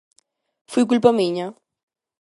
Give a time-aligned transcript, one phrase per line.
[0.71, 1.47] _Foi culpa miña.